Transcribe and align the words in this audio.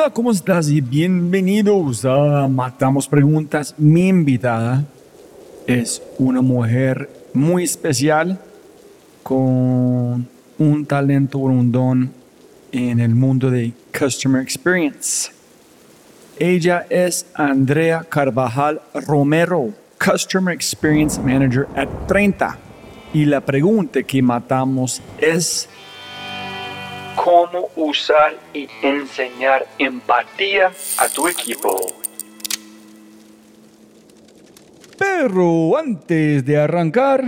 Hola, 0.00 0.10
¿cómo 0.10 0.30
estás? 0.30 0.68
Y 0.68 0.80
bienvenidos 0.80 2.04
a 2.04 2.46
Matamos 2.46 3.08
Preguntas. 3.08 3.74
Mi 3.78 4.06
invitada 4.06 4.84
es 5.66 6.00
una 6.18 6.40
mujer 6.40 7.10
muy 7.34 7.64
especial 7.64 8.38
con 9.24 10.28
un 10.56 10.86
talento, 10.86 11.38
un 11.38 11.72
don 11.72 12.12
en 12.70 13.00
el 13.00 13.16
mundo 13.16 13.50
de 13.50 13.72
Customer 13.98 14.40
Experience. 14.40 15.32
Ella 16.38 16.86
es 16.88 17.26
Andrea 17.34 18.06
Carvajal 18.08 18.80
Romero, 18.94 19.70
Customer 19.98 20.54
Experience 20.54 21.20
Manager 21.20 21.66
at 21.74 21.88
30. 22.06 22.56
Y 23.14 23.24
la 23.24 23.40
pregunta 23.40 24.04
que 24.04 24.22
matamos 24.22 25.02
es 25.20 25.68
cómo 27.22 27.68
usar 27.76 28.38
y 28.54 28.68
enseñar 28.82 29.66
empatía 29.78 30.70
a 30.98 31.08
tu 31.08 31.26
equipo. 31.26 31.76
Pero 34.96 35.76
antes 35.76 36.44
de 36.44 36.58
arrancar, 36.58 37.22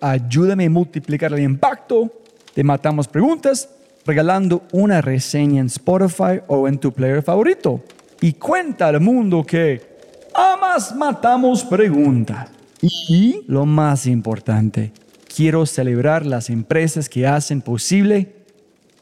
ayúdame 0.00 0.66
a 0.66 0.70
multiplicar 0.70 1.32
el 1.32 1.40
impacto. 1.40 2.10
Te 2.54 2.64
matamos 2.64 3.08
preguntas 3.08 3.68
regalando 4.04 4.62
una 4.72 5.00
reseña 5.00 5.60
en 5.60 5.66
Spotify 5.66 6.40
o 6.46 6.68
en 6.68 6.78
tu 6.78 6.92
player 6.92 7.22
favorito. 7.22 7.82
Y 8.20 8.34
cuenta 8.34 8.88
al 8.88 9.00
mundo 9.00 9.44
que 9.44 9.80
amas 10.34 10.94
matamos 10.94 11.64
preguntas. 11.64 12.50
Y 12.80 13.42
lo 13.46 13.66
más 13.66 14.06
importante, 14.06 14.92
quiero 15.34 15.66
celebrar 15.66 16.24
las 16.24 16.50
empresas 16.50 17.08
que 17.08 17.26
hacen 17.26 17.60
posible 17.60 18.35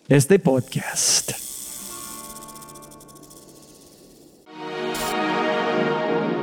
este 0.09 0.39
podcast. 0.39 1.33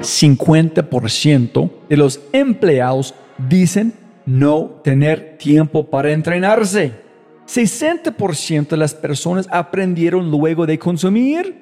¿50% 0.02 1.72
de 1.88 1.98
los 1.98 2.20
empleados 2.32 3.14
dicen 3.38 3.94
no 4.26 4.82
tener 4.84 5.38
tiempo 5.38 5.86
para 5.86 6.12
entrenarse? 6.12 6.94
¿60% 7.46 8.70
de 8.70 8.78
las 8.78 8.96
personas 8.96 9.48
aprendieron 9.52 10.32
luego 10.32 10.66
de 10.66 10.80
consumir 10.80 11.62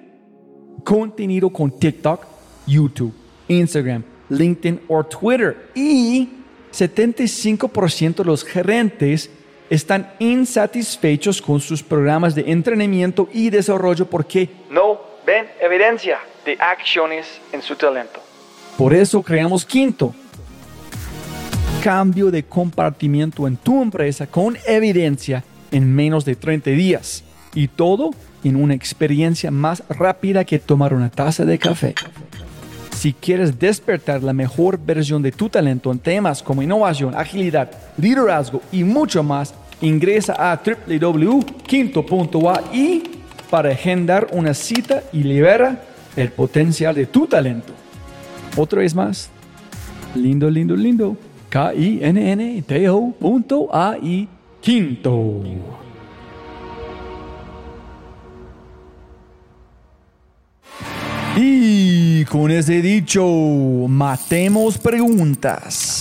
contenido 0.86 1.50
con 1.50 1.70
TikTok, 1.72 2.25
YouTube, 2.66 3.14
Instagram, 3.50 4.03
LinkedIn 4.30 4.80
o 4.88 5.03
Twitter? 5.03 5.72
Y 5.75 6.30
75% 6.72 8.16
de 8.16 8.23
los 8.23 8.45
gerentes 8.45 9.30
están 9.70 10.12
insatisfechos 10.20 11.42
con 11.42 11.59
sus 11.59 11.84
programas 11.84 12.36
de 12.36 12.52
entrenamiento 12.52 13.30
y 13.31 13.50
desarrollo 13.50 14.06
porque 14.06 14.50
no 14.70 15.00
ven 15.26 15.48
evidencia 15.61 16.20
de 16.45 16.58
acciones 16.59 17.39
en 17.52 17.61
su 17.61 17.76
talento. 17.76 18.20
Por 18.78 18.94
eso 18.94 19.22
creamos 19.22 19.66
Quinto. 19.66 20.14
Cambio 21.83 22.32
de 22.32 22.44
compartimiento 22.44 23.48
en 23.48 23.58
tu 23.58 23.82
empresa 23.82 24.27
con 24.27 24.58
evidencia 24.66 25.44
en 25.71 25.94
menos 25.94 26.26
de 26.26 26.36
30 26.36 26.71
días. 26.71 27.23
Y 27.54 27.67
todo 27.67 28.11
en 28.44 28.55
una 28.55 28.73
experiencia 28.73 29.52
más 29.52 29.83
rápida 29.89 30.45
que 30.45 30.60
tomar 30.60 30.94
una 30.94 31.10
taza 31.10 31.45
de 31.45 31.58
café. 31.58 31.95
Si 32.95 33.14
quieres 33.14 33.58
despertar 33.58 34.23
la 34.23 34.33
mejor 34.33 34.77
versión 34.77 35.21
de 35.21 35.32
tu 35.32 35.48
talento 35.49 35.92
en 35.92 35.99
temas 35.99 36.44
como 36.44 36.61
innovación, 36.61 37.15
agilidad, 37.15 37.71
liderazgo 37.98 38.61
y 38.71 38.83
mucho 38.83 39.23
más, 39.23 39.54
ingresa 39.82 40.34
a 40.34 40.62
www.quinto.ai 40.64 43.04
para 43.50 43.70
agendar 43.70 44.28
una 44.32 44.54
cita 44.54 45.04
y 45.12 45.23
libera 45.23 45.84
el 46.16 46.32
potencial 46.32 46.95
de 46.95 47.06
tu 47.06 47.28
talento. 47.28 47.73
Otra 48.56 48.80
vez 48.80 48.95
más, 48.95 49.30
lindo, 50.16 50.50
lindo, 50.50 50.73
lindo, 50.76 51.18
K-I-N-N-T-O.ai 51.50 52.00
Quinto. 54.62 55.42
Y 61.38 62.26
con 62.26 62.52
ese 62.52 62.82
dicho, 62.82 63.26
matemos 63.88 64.78
preguntas. 64.78 65.98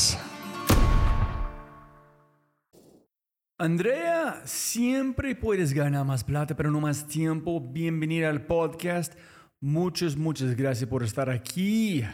Andrea, 3.59 4.41
siempre 4.45 5.35
puedes 5.35 5.73
ganar 5.73 6.07
más 6.07 6.23
plata, 6.23 6.55
pero 6.55 6.71
no 6.71 6.81
más 6.81 7.09
tiempo. 7.09 7.61
Bienvenida 7.61 8.31
al 8.31 8.47
podcast. 8.47 9.19
Muchas, 9.61 10.17
muchas 10.17 10.55
gracias 10.55 10.89
por 10.89 11.03
estar 11.03 11.29
aquí. 11.29 12.05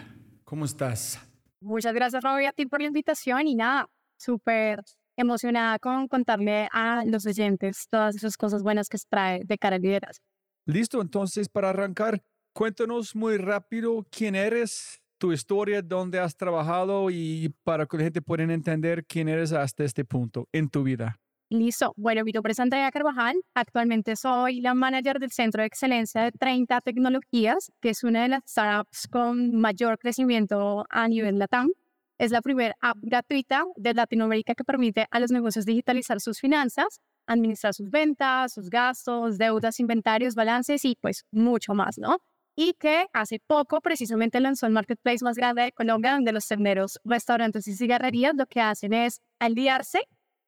¿Cómo 0.45 0.65
estás? 0.65 1.21
Muchas 1.61 1.95
gracias, 1.95 2.23
Robbie, 2.23 2.47
a 2.47 2.53
ti 2.53 2.67
por 2.67 2.81
la 2.81 2.87
invitación 2.87 3.47
y 3.47 3.55
nada, 3.55 3.89
súper 4.17 4.81
emocionada 5.17 5.79
con 5.79 6.09
contarle 6.09 6.69
a 6.73 7.05
los 7.05 7.27
oyentes 7.27 7.87
todas 7.91 8.17
esas 8.17 8.37
cosas 8.37 8.63
buenas 8.63 8.89
que 8.89 8.99
trae 9.09 9.43
de 9.45 9.59
cara 9.59 9.77
al 9.77 9.83
liderazgo. 9.83 10.25
Listo, 10.67 11.01
entonces 11.03 11.49
para 11.49 11.71
arrancar, 11.71 12.23
Cuéntanos 12.57 13.17
muy 13.17 13.37
rápido 13.37 14.07
quién 14.13 14.37
eres, 14.37 15.03
tu 15.19 15.33
historia, 15.33 15.83
dónde 15.83 16.21
has 16.21 16.37
trabajado 16.37 17.11
y 17.11 17.53
para 17.65 17.85
que 17.85 17.97
la 17.97 18.05
gente 18.05 18.23
pueda 18.23 18.45
entender 18.45 19.05
quién 19.07 19.29
eres 19.29 19.51
hasta 19.53 19.83
este 19.83 20.05
punto 20.05 20.49
en 20.53 20.69
tu 20.69 20.85
vida. 20.85 21.19
Listo. 21.55 21.95
Bueno, 21.97 22.25
mi 22.25 22.33
nombre 22.33 22.51
es 22.51 22.59
Andrea 22.59 22.91
Carvajal. 22.91 23.37
Actualmente 23.55 24.17
soy 24.17 24.61
la 24.61 24.75
manager 24.75 25.21
del 25.21 25.31
Centro 25.31 25.63
de 25.63 25.69
Excelencia 25.69 26.23
de 26.23 26.33
30 26.33 26.81
Tecnologías, 26.81 27.71
que 27.81 27.91
es 27.91 28.03
una 28.03 28.23
de 28.23 28.29
las 28.29 28.43
startups 28.45 29.07
con 29.07 29.55
mayor 29.55 29.97
crecimiento 29.99 30.85
a 30.91 31.07
nivel 31.07 31.39
LATAM. 31.39 31.71
Es 32.19 32.33
la 32.33 32.43
primera 32.43 32.75
app 32.81 32.97
gratuita 33.01 33.65
de 33.77 33.95
Latinoamérica 33.95 34.57
que 34.57 34.65
permite 34.65 35.07
a 35.13 35.21
los 35.21 35.31
negocios 35.31 35.65
digitalizar 35.65 36.21
sus 36.21 36.41
finanzas, 36.41 37.01
administrar 37.27 37.73
sus 37.73 37.89
ventas, 37.89 38.53
sus 38.53 38.69
gastos, 38.69 39.39
deudas, 39.39 39.79
inventarios, 39.79 40.35
balances 40.35 40.85
y 40.85 40.97
pues 41.01 41.25
mucho 41.31 41.73
más, 41.73 41.99
¿no? 41.99 42.19
y 42.57 42.75
que 42.75 43.07
hace 43.13 43.41
poco 43.47 43.81
precisamente 43.81 44.41
lanzó 44.41 44.67
el 44.67 44.73
marketplace 44.73 45.25
más 45.25 45.37
grande 45.37 45.63
de 45.63 45.73
Colombia, 45.73 46.13
donde 46.13 46.33
los 46.33 46.47
tenderos, 46.47 47.01
restaurantes 47.05 47.67
y 47.69 47.77
cigarrerías 47.77 48.35
lo 48.37 48.47
que 48.47 48.61
hacen 48.61 48.93
es 48.93 49.21
aliarse 49.41 50.01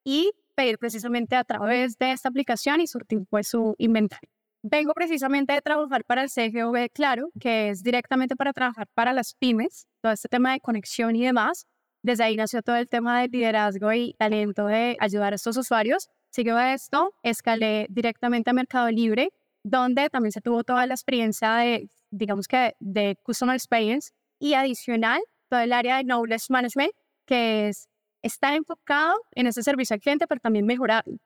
y 0.05 0.31
pedir 0.57 0.79
precisamente 0.79 1.37
a 1.37 1.45
través 1.45 1.97
de 1.99 2.11
esta 2.11 2.29
aplicación 2.29 2.81
y 2.81 2.89
surtir 2.89 3.21
pues 3.31 3.49
su 3.49 3.77
inventario. 3.79 4.29
Vengo 4.63 4.93
precisamente 4.95 5.53
de 5.53 5.63
trabajar 5.63 6.05
para 6.05 6.23
el 6.25 6.29
CGV 6.29 6.91
Claro, 6.93 7.29
que 7.39 7.69
es 7.71 7.85
directamente 7.85 8.35
para 8.35 8.53
trabajar 8.53 8.89
para 8.95 9.13
las 9.13 9.35
pymes, 9.35 9.87
todo 10.01 10.13
este 10.13 10.29
tema 10.29 10.53
de 10.53 10.61
conexión 10.61 11.15
y 11.15 11.25
demás. 11.25 11.67
Desde 12.03 12.25
ahí 12.25 12.37
nació 12.37 12.63
todo 12.63 12.77
el 12.77 12.89
tema 12.89 13.21
del 13.21 13.31
liderazgo 13.31 13.93
y 13.93 14.15
talento 14.19 14.67
de 14.67 14.97
ayudar 14.99 15.33
a 15.33 15.37
estos 15.37 15.57
usuarios. 15.57 16.09
Siguió 16.31 16.59
esto, 16.59 17.13
escalé 17.23 17.87
directamente 17.91 18.51
a 18.51 18.53
Mercado 18.55 18.91
Libre, 18.91 19.31
donde 19.63 20.11
también 20.11 20.33
se 20.33 20.41
tuvo 20.41 20.65
toda 20.65 20.87
la 20.87 20.95
experiencia 20.95 21.57
de 21.57 21.89
digamos 22.11 22.49
que 22.49 22.75
de 22.81 23.17
Customer 23.23 23.55
Experience 23.55 24.11
y 24.39 24.55
adicional 24.55 25.21
todo 25.49 25.61
el 25.61 25.73
área 25.73 25.99
de 25.99 26.05
Knowledge 26.05 26.47
Management, 26.49 26.93
que 27.25 27.69
es 27.69 27.89
estar 28.23 28.55
enfocado 28.55 29.15
en 29.33 29.47
ese 29.47 29.63
servicio 29.63 29.95
al 29.95 30.01
cliente, 30.01 30.27
pero 30.27 30.41
también 30.41 30.67
mejorarlo. 30.67 31.19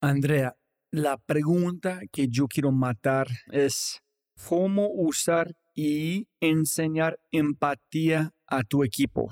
Andrea, 0.00 0.56
la 0.90 1.18
pregunta 1.18 2.00
que 2.10 2.28
yo 2.28 2.46
quiero 2.48 2.72
matar 2.72 3.28
es 3.52 4.00
cómo 4.48 4.88
usar 4.90 5.54
y 5.74 6.28
enseñar 6.40 7.18
empatía 7.30 8.32
a 8.46 8.62
tu 8.62 8.82
equipo. 8.82 9.28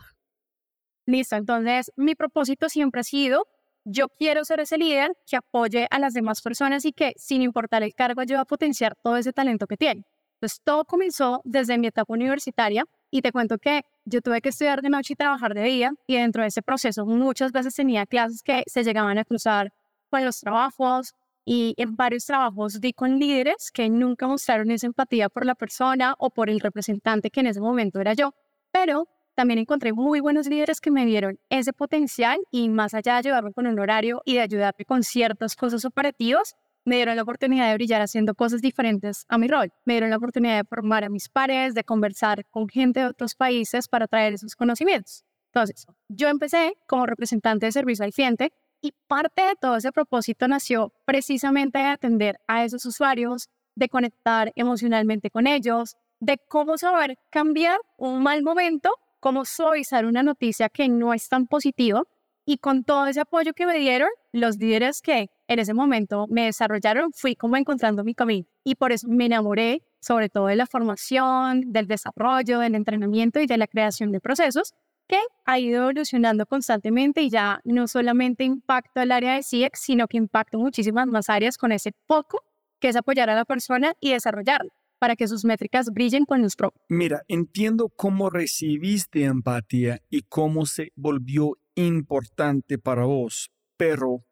Listo, 1.06 1.36
entonces 1.36 1.90
mi 1.96 2.14
propósito 2.14 2.68
siempre 2.68 3.00
ha 3.00 3.04
sido, 3.04 3.46
yo 3.84 4.08
quiero 4.08 4.44
ser 4.44 4.60
ese 4.60 4.76
líder 4.76 5.12
que 5.26 5.36
apoye 5.36 5.86
a 5.90 5.98
las 5.98 6.12
demás 6.12 6.42
personas 6.42 6.84
y 6.84 6.92
que 6.92 7.14
sin 7.16 7.42
importar 7.42 7.82
el 7.82 7.94
cargo 7.94 8.20
ayude 8.20 8.38
a 8.38 8.44
potenciar 8.44 8.94
todo 9.02 9.16
ese 9.16 9.32
talento 9.32 9.66
que 9.66 9.76
tiene. 9.76 10.04
Entonces, 10.34 10.60
todo 10.62 10.84
comenzó 10.84 11.40
desde 11.44 11.78
mi 11.78 11.88
etapa 11.88 12.12
universitaria 12.12 12.84
y 13.10 13.22
te 13.22 13.32
cuento 13.32 13.58
que 13.58 13.82
yo 14.04 14.20
tuve 14.20 14.40
que 14.40 14.50
estudiar 14.50 14.82
de 14.82 14.90
noche 14.90 15.14
y 15.14 15.16
trabajar 15.16 15.54
de 15.54 15.62
día 15.62 15.92
y 16.06 16.16
dentro 16.16 16.42
de 16.42 16.48
ese 16.48 16.62
proceso 16.62 17.06
muchas 17.06 17.52
veces 17.52 17.74
tenía 17.74 18.06
clases 18.06 18.42
que 18.42 18.62
se 18.66 18.84
llegaban 18.84 19.18
a 19.18 19.24
cruzar 19.24 19.72
con 20.10 20.24
los 20.24 20.40
trabajos 20.40 21.14
y 21.44 21.74
en 21.78 21.96
varios 21.96 22.26
trabajos 22.26 22.80
di 22.80 22.92
con 22.92 23.18
líderes 23.18 23.70
que 23.72 23.88
nunca 23.88 24.26
mostraron 24.26 24.70
esa 24.70 24.86
empatía 24.86 25.28
por 25.28 25.46
la 25.46 25.54
persona 25.54 26.14
o 26.18 26.30
por 26.30 26.50
el 26.50 26.60
representante 26.60 27.30
que 27.30 27.40
en 27.40 27.46
ese 27.46 27.60
momento 27.60 28.00
era 28.00 28.12
yo. 28.12 28.34
Pero 28.70 29.08
también 29.34 29.58
encontré 29.58 29.92
muy 29.92 30.20
buenos 30.20 30.46
líderes 30.46 30.80
que 30.80 30.90
me 30.90 31.06
dieron 31.06 31.38
ese 31.48 31.72
potencial 31.72 32.38
y 32.50 32.68
más 32.68 32.92
allá 32.92 33.12
de 33.12 33.18
ayudarme 33.20 33.52
con 33.52 33.66
un 33.66 33.78
horario 33.78 34.20
y 34.24 34.34
de 34.34 34.40
ayudarme 34.40 34.84
con 34.84 35.02
ciertas 35.02 35.56
cosas 35.56 35.84
operativas, 35.84 36.54
me 36.88 36.96
dieron 36.96 37.16
la 37.16 37.22
oportunidad 37.22 37.68
de 37.68 37.74
brillar 37.74 38.00
haciendo 38.00 38.34
cosas 38.34 38.62
diferentes 38.62 39.26
a 39.28 39.36
mi 39.36 39.46
rol. 39.46 39.70
Me 39.84 39.92
dieron 39.94 40.10
la 40.10 40.16
oportunidad 40.16 40.56
de 40.56 40.64
formar 40.64 41.04
a 41.04 41.10
mis 41.10 41.28
pares, 41.28 41.74
de 41.74 41.84
conversar 41.84 42.46
con 42.46 42.66
gente 42.66 43.00
de 43.00 43.06
otros 43.06 43.34
países 43.34 43.88
para 43.88 44.08
traer 44.08 44.32
esos 44.32 44.56
conocimientos. 44.56 45.22
Entonces, 45.52 45.86
yo 46.08 46.28
empecé 46.28 46.74
como 46.86 47.06
representante 47.06 47.66
de 47.66 47.72
servicio 47.72 48.04
al 48.04 48.12
cliente 48.12 48.52
y 48.80 48.92
parte 49.06 49.42
de 49.42 49.54
todo 49.60 49.76
ese 49.76 49.92
propósito 49.92 50.48
nació 50.48 50.92
precisamente 51.04 51.78
de 51.78 51.84
atender 51.84 52.40
a 52.46 52.64
esos 52.64 52.84
usuarios, 52.86 53.48
de 53.74 53.88
conectar 53.88 54.52
emocionalmente 54.56 55.30
con 55.30 55.46
ellos, 55.46 55.96
de 56.20 56.38
cómo 56.48 56.78
saber 56.78 57.18
cambiar 57.30 57.78
un 57.96 58.22
mal 58.22 58.42
momento, 58.42 58.94
cómo 59.20 59.44
suavizar 59.44 60.06
una 60.06 60.22
noticia 60.22 60.68
que 60.68 60.88
no 60.88 61.12
es 61.12 61.28
tan 61.28 61.46
positiva. 61.46 62.02
Y 62.50 62.56
con 62.56 62.82
todo 62.82 63.06
ese 63.06 63.20
apoyo 63.20 63.52
que 63.52 63.66
me 63.66 63.78
dieron, 63.78 64.08
los 64.32 64.56
líderes 64.56 65.02
que 65.02 65.28
en 65.48 65.58
ese 65.58 65.74
momento 65.74 66.24
me 66.30 66.46
desarrollaron, 66.46 67.12
fui 67.12 67.36
como 67.36 67.58
encontrando 67.58 68.04
mi 68.04 68.14
camino. 68.14 68.46
Y 68.64 68.76
por 68.76 68.90
eso 68.90 69.06
me 69.06 69.26
enamoré 69.26 69.82
sobre 70.00 70.30
todo 70.30 70.46
de 70.46 70.56
la 70.56 70.64
formación, 70.64 71.60
del 71.66 71.86
desarrollo, 71.86 72.60
del 72.60 72.74
entrenamiento 72.74 73.38
y 73.38 73.46
de 73.46 73.58
la 73.58 73.66
creación 73.66 74.12
de 74.12 74.20
procesos, 74.20 74.72
que 75.06 75.18
ha 75.44 75.58
ido 75.58 75.82
evolucionando 75.82 76.46
constantemente 76.46 77.20
y 77.20 77.28
ya 77.28 77.60
no 77.64 77.86
solamente 77.86 78.44
impacta 78.44 79.02
el 79.02 79.12
área 79.12 79.34
de 79.34 79.42
CX, 79.42 79.78
sino 79.78 80.08
que 80.08 80.16
impacta 80.16 80.56
muchísimas 80.56 81.06
más 81.06 81.28
áreas 81.28 81.58
con 81.58 81.70
ese 81.70 81.92
poco 82.06 82.42
que 82.80 82.88
es 82.88 82.96
apoyar 82.96 83.28
a 83.28 83.34
la 83.34 83.44
persona 83.44 83.92
y 84.00 84.12
desarrollarla 84.12 84.72
para 84.98 85.16
que 85.16 85.28
sus 85.28 85.44
métricas 85.44 85.90
brillen 85.92 86.24
con 86.24 86.42
los. 86.42 86.56
Mira, 86.88 87.22
entiendo 87.28 87.88
cómo 87.88 88.30
recibiste 88.30 89.24
empatía 89.24 90.00
y 90.10 90.22
cómo 90.22 90.66
se 90.66 90.92
volvió 90.96 91.58
importante 91.86 92.78
para 92.78 93.04
vos, 93.04 93.50
pero 93.76 94.24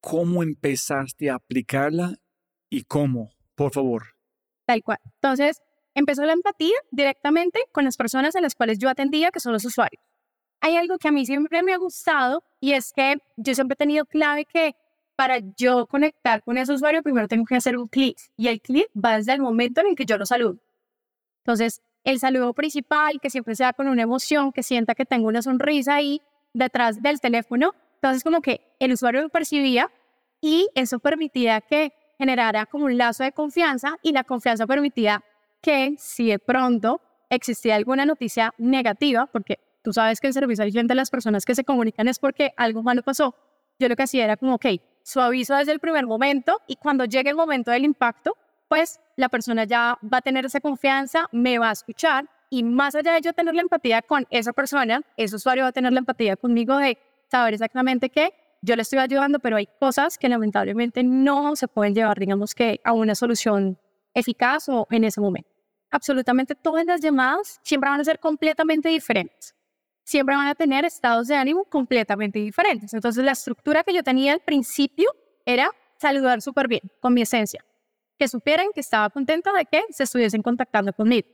¿cómo 0.00 0.42
empezaste 0.42 1.30
a 1.30 1.36
aplicarla 1.36 2.16
y 2.68 2.84
cómo? 2.84 3.30
Por 3.54 3.72
favor. 3.72 4.02
Tal 4.66 4.82
cual. 4.82 4.98
Entonces, 5.16 5.60
empezó 5.94 6.24
la 6.24 6.32
empatía 6.32 6.76
directamente 6.90 7.60
con 7.72 7.84
las 7.84 7.96
personas 7.96 8.36
a 8.36 8.40
las 8.40 8.54
cuales 8.54 8.78
yo 8.78 8.88
atendía, 8.88 9.30
que 9.30 9.40
son 9.40 9.52
los 9.52 9.64
usuarios 9.64 10.02
hay 10.60 10.76
algo 10.76 10.98
que 10.98 11.08
a 11.08 11.12
mí 11.12 11.24
siempre 11.26 11.62
me 11.62 11.72
ha 11.72 11.78
gustado 11.78 12.44
y 12.60 12.72
es 12.72 12.92
que 12.92 13.16
yo 13.36 13.54
siempre 13.54 13.74
he 13.74 13.76
tenido 13.76 14.04
clave 14.04 14.44
que 14.44 14.74
para 15.16 15.38
yo 15.56 15.86
conectar 15.86 16.42
con 16.42 16.58
ese 16.58 16.72
usuario 16.72 17.02
primero 17.02 17.28
tengo 17.28 17.44
que 17.44 17.56
hacer 17.56 17.76
un 17.76 17.88
clic 17.88 18.16
y 18.36 18.48
el 18.48 18.60
clic 18.60 18.88
va 18.92 19.16
desde 19.16 19.32
el 19.32 19.40
momento 19.40 19.80
en 19.80 19.88
el 19.88 19.94
que 19.94 20.04
yo 20.04 20.18
lo 20.18 20.26
saludo. 20.26 20.58
Entonces, 21.44 21.82
el 22.04 22.18
saludo 22.18 22.54
principal, 22.54 23.20
que 23.20 23.28
siempre 23.28 23.54
sea 23.54 23.72
con 23.72 23.88
una 23.88 24.02
emoción, 24.02 24.52
que 24.52 24.62
sienta 24.62 24.94
que 24.94 25.04
tengo 25.04 25.28
una 25.28 25.42
sonrisa 25.42 25.96
ahí 25.96 26.22
detrás 26.52 27.02
del 27.02 27.20
teléfono. 27.20 27.74
Entonces, 27.94 28.24
como 28.24 28.40
que 28.40 28.60
el 28.78 28.92
usuario 28.92 29.22
lo 29.22 29.28
percibía 29.28 29.90
y 30.40 30.68
eso 30.74 30.98
permitía 30.98 31.60
que 31.60 31.92
generara 32.18 32.66
como 32.66 32.86
un 32.86 32.98
lazo 32.98 33.24
de 33.24 33.32
confianza 33.32 33.96
y 34.02 34.12
la 34.12 34.24
confianza 34.24 34.66
permitía 34.66 35.22
que 35.60 35.94
si 35.98 36.28
de 36.28 36.38
pronto 36.38 37.00
existía 37.28 37.76
alguna 37.76 38.04
noticia 38.04 38.52
negativa, 38.58 39.26
porque 39.26 39.58
tú 39.82 39.92
sabes 39.92 40.20
que 40.20 40.26
el 40.26 40.32
servicio 40.32 40.64
al 40.64 40.70
cliente, 40.70 40.94
las 40.94 41.10
personas 41.10 41.44
que 41.44 41.54
se 41.54 41.64
comunican 41.64 42.08
es 42.08 42.18
porque 42.18 42.52
algo 42.56 42.82
malo 42.82 43.02
pasó. 43.02 43.34
Yo 43.78 43.88
lo 43.88 43.96
que 43.96 44.02
hacía 44.02 44.24
era 44.24 44.36
como, 44.36 44.54
ok, 44.54 44.66
suavizo 45.02 45.54
desde 45.54 45.72
el 45.72 45.80
primer 45.80 46.06
momento 46.06 46.60
y 46.66 46.76
cuando 46.76 47.04
llegue 47.04 47.30
el 47.30 47.36
momento 47.36 47.70
del 47.70 47.84
impacto, 47.84 48.36
pues 48.68 49.00
la 49.16 49.28
persona 49.28 49.64
ya 49.64 49.98
va 50.02 50.18
a 50.18 50.22
tener 50.22 50.44
esa 50.44 50.60
confianza, 50.60 51.26
me 51.32 51.58
va 51.58 51.70
a 51.70 51.72
escuchar 51.72 52.28
y 52.50 52.62
más 52.62 52.94
allá 52.94 53.14
de 53.14 53.20
yo 53.20 53.32
tener 53.32 53.54
la 53.54 53.62
empatía 53.62 54.02
con 54.02 54.26
esa 54.30 54.52
persona, 54.52 55.02
ese 55.16 55.36
usuario 55.36 55.62
va 55.64 55.68
a 55.68 55.72
tener 55.72 55.92
la 55.92 56.00
empatía 56.00 56.36
conmigo 56.36 56.76
de 56.76 56.98
saber 57.30 57.54
exactamente 57.54 58.10
qué 58.10 58.34
yo 58.62 58.76
le 58.76 58.82
estoy 58.82 58.98
ayudando, 58.98 59.38
pero 59.38 59.56
hay 59.56 59.66
cosas 59.78 60.18
que 60.18 60.28
lamentablemente 60.28 61.02
no 61.02 61.56
se 61.56 61.66
pueden 61.66 61.94
llevar, 61.94 62.18
digamos 62.18 62.54
que, 62.54 62.80
a 62.84 62.92
una 62.92 63.14
solución 63.14 63.78
eficaz 64.12 64.68
o 64.68 64.86
en 64.90 65.04
ese 65.04 65.20
momento. 65.20 65.48
Absolutamente 65.90 66.54
todas 66.54 66.84
las 66.84 67.00
llamadas 67.00 67.58
siempre 67.62 67.88
van 67.88 68.00
a 68.00 68.04
ser 68.04 68.18
completamente 68.18 68.90
diferentes 68.90 69.54
siempre 70.10 70.34
van 70.34 70.48
a 70.48 70.54
tener 70.54 70.84
estados 70.84 71.28
de 71.28 71.36
ánimo 71.36 71.64
completamente 71.64 72.40
diferentes. 72.40 72.92
Entonces, 72.92 73.24
la 73.24 73.32
estructura 73.32 73.84
que 73.84 73.94
yo 73.94 74.02
tenía 74.02 74.32
al 74.32 74.40
principio 74.40 75.08
era 75.46 75.70
saludar 75.98 76.42
súper 76.42 76.66
bien, 76.66 76.82
con 77.00 77.14
mi 77.14 77.22
esencia. 77.22 77.64
Que 78.18 78.26
supieran 78.26 78.66
que 78.74 78.80
estaba 78.80 79.08
contenta 79.10 79.52
de 79.52 79.64
que 79.66 79.82
se 79.90 80.02
estuviesen 80.02 80.42
contactando 80.42 80.92
conmigo. 80.92 81.28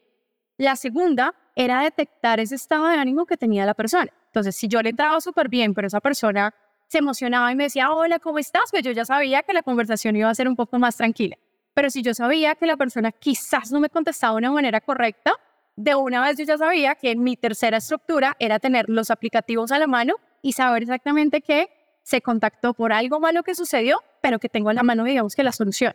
La 0.59 0.75
segunda 0.77 1.35
era 1.55 1.83
detectar 1.83 2.41
ese 2.41 2.55
estado 2.55 2.87
de 2.87 2.97
ánimo 2.97 3.27
que 3.27 3.37
tenía 3.37 3.67
la 3.67 3.75
persona. 3.75 4.11
Entonces, 4.27 4.57
si 4.57 4.69
yo 4.69 4.81
le 4.83 4.91
entraba 4.91 5.21
súper 5.21 5.49
bien, 5.49 5.75
pero 5.75 5.87
esa 5.87 6.01
persona 6.01 6.55
se 6.87 6.99
emocionaba 6.99 7.53
y 7.53 7.57
me 7.57 7.65
decía, 7.65 7.91
hola, 7.91 8.19
¿cómo 8.19 8.39
estás? 8.39 8.71
Pues 8.71 8.83
yo 8.83 8.93
ya 8.93 9.05
sabía 9.05 9.43
que 9.43 9.53
la 9.53 9.63
conversación 9.63 10.17
iba 10.17 10.31
a 10.31 10.35
ser 10.35 10.49
un 10.49 10.57
poco 10.57 10.79
más 10.79 10.97
tranquila. 10.97 11.37
Pero 11.75 11.91
si 11.91 12.03
yo 12.03 12.15
sabía 12.15 12.55
que 12.55 12.65
la 12.65 12.77
persona 12.77 13.13
quizás 13.13 13.71
no 13.71 13.81
me 13.81 13.91
contestaba 13.91 14.35
de 14.35 14.39
una 14.39 14.53
manera 14.53 14.81
correcta, 14.81 15.35
de 15.77 15.95
una 15.95 16.23
vez 16.23 16.39
yo 16.39 16.45
ya 16.45 16.57
sabía 16.57 16.95
que 16.95 17.15
mi 17.17 17.37
tercera 17.37 17.77
estructura 17.77 18.35
era 18.39 18.59
tener 18.59 18.89
los 18.89 19.11
aplicativos 19.11 19.73
a 19.73 19.79
la 19.79 19.87
mano 19.87 20.15
y 20.41 20.53
saber 20.53 20.85
exactamente 20.85 21.43
que 21.43 21.69
se 22.03 22.23
contactó 22.23 22.73
por 22.73 22.95
algo 22.95 23.21
malo 23.21 23.43
que 23.43 23.55
sucedió, 23.55 23.99
pero 24.23 24.39
que 24.39 24.49
tengo 24.49 24.71
a 24.71 24.75
la 24.75 24.83
mano, 24.83 25.05
digamos 25.05 25.35
que 25.35 25.43
la 25.43 25.53
solución. 25.53 25.95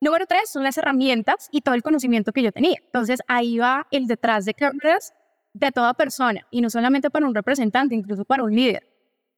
Número 0.00 0.26
tres 0.26 0.48
son 0.50 0.62
las 0.62 0.78
herramientas 0.78 1.48
y 1.52 1.60
todo 1.60 1.74
el 1.74 1.82
conocimiento 1.82 2.32
que 2.32 2.42
yo 2.42 2.52
tenía. 2.52 2.78
Entonces 2.84 3.20
ahí 3.28 3.58
va 3.58 3.86
el 3.90 4.06
detrás 4.06 4.44
de 4.44 4.54
cámaras 4.54 5.12
de 5.52 5.70
toda 5.72 5.94
persona 5.94 6.46
y 6.50 6.60
no 6.60 6.70
solamente 6.70 7.10
para 7.10 7.26
un 7.26 7.34
representante, 7.34 7.94
incluso 7.94 8.24
para 8.24 8.42
un 8.42 8.54
líder. 8.54 8.86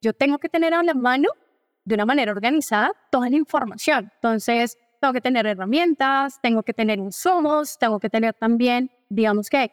Yo 0.01 0.13
tengo 0.13 0.39
que 0.39 0.49
tener 0.49 0.75
a 0.75 0.83
la 0.83 0.95
mano 0.95 1.29
de 1.85 1.95
una 1.95 2.07
manera 2.07 2.33
organizada 2.33 2.93
toda 3.11 3.29
la 3.29 3.37
información. 3.37 4.11
Entonces, 4.15 4.79
tengo 5.01 5.13
que 5.13 5.21
tener 5.21 5.47
herramientas, 5.47 6.41
tengo 6.41 6.63
que 6.63 6.73
tener 6.73 6.99
insumos, 6.99 7.77
tengo 7.79 7.99
que 7.99 8.09
tener 8.09 8.35
también 8.35 8.91
digamos 9.13 9.49
que 9.49 9.71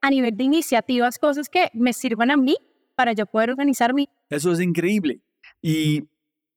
a 0.00 0.10
nivel 0.10 0.36
de 0.36 0.44
iniciativas, 0.44 1.18
cosas 1.18 1.48
que 1.48 1.70
me 1.74 1.92
sirvan 1.92 2.30
a 2.30 2.36
mí 2.36 2.56
para 2.94 3.12
yo 3.12 3.26
poder 3.26 3.50
organizarme. 3.50 4.08
Eso 4.28 4.52
es 4.52 4.60
increíble. 4.60 5.20
Y 5.62 6.08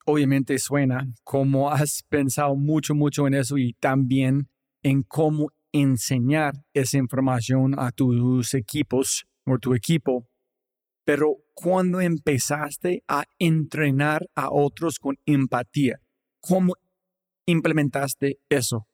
obviamente 0.06 0.58
suena 0.60 1.08
como 1.24 1.72
has 1.72 2.04
pensado 2.10 2.56
mucho, 2.56 2.96
mucho 2.96 3.28
en 3.28 3.36
eso 3.36 3.58
y 3.58 3.74
también 3.74 4.50
en 4.82 5.04
cómo 5.04 5.50
enseñar 5.72 6.54
esa 6.74 6.98
información 6.98 7.80
a 7.80 7.92
tus 7.92 8.54
equipos 8.54 9.26
o 9.46 9.58
tu 9.58 9.74
equipo. 9.74 10.28
Pero 11.06 11.38
cuando 11.54 12.00
empezaste 12.00 13.04
a 13.08 13.26
entrenar 13.40 14.28
a 14.36 14.50
otros 14.52 15.00
con 15.00 15.18
empatía, 15.26 16.00
¿cómo 16.40 16.74
implementaste 17.46 18.40
eso? 18.50 18.88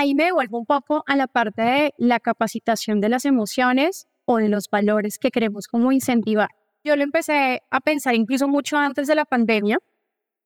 ahí 0.00 0.14
me 0.14 0.24
devuelvo 0.24 0.58
un 0.58 0.66
poco 0.66 1.04
a 1.06 1.16
la 1.16 1.26
parte 1.26 1.62
de 1.62 1.94
la 1.98 2.20
capacitación 2.20 3.00
de 3.00 3.08
las 3.08 3.24
emociones 3.24 4.06
o 4.24 4.38
de 4.38 4.48
los 4.48 4.68
valores 4.70 5.18
que 5.18 5.30
queremos 5.30 5.66
como 5.66 5.92
incentivar. 5.92 6.48
Yo 6.82 6.96
lo 6.96 7.02
empecé 7.02 7.62
a 7.70 7.80
pensar 7.80 8.14
incluso 8.14 8.48
mucho 8.48 8.78
antes 8.78 9.06
de 9.06 9.14
la 9.14 9.26
pandemia 9.26 9.78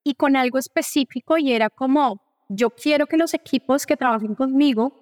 y 0.04 0.14
con 0.14 0.36
algo 0.36 0.58
específico 0.58 1.38
y 1.38 1.52
era 1.52 1.70
como, 1.70 2.22
yo 2.48 2.70
quiero 2.70 3.06
que 3.06 3.16
los 3.16 3.34
equipos 3.34 3.86
que 3.86 3.96
trabajen 3.96 4.34
conmigo 4.34 4.92